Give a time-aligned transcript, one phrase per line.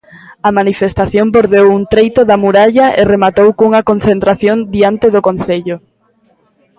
[0.47, 5.77] A manifestación bordeou un treito da muralla e rematou cunha concentración diante do concello.